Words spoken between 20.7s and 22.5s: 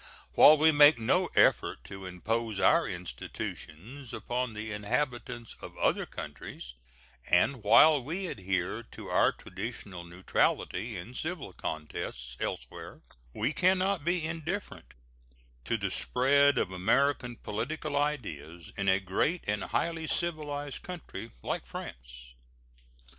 country like France.